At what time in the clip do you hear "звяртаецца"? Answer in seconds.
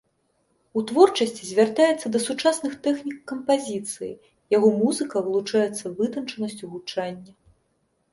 1.49-2.07